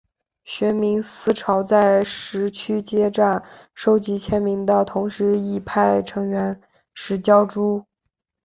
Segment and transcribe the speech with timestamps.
[0.45, 3.43] 学民思潮在十区街站
[3.75, 6.59] 收集签名的同时亦派成员
[6.91, 7.85] 拾胶珠。